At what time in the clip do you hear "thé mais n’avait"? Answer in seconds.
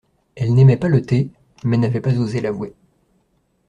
1.03-2.01